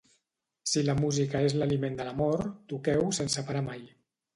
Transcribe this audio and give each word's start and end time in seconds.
Si 0.71 0.83
la 0.87 0.95
musica 1.01 1.43
és 1.51 1.57
l’aliment 1.59 2.01
de 2.03 2.09
l’amor, 2.11 2.47
toqueu 2.75 3.11
sense 3.23 3.49
parar 3.53 3.69
mai. 3.73 3.91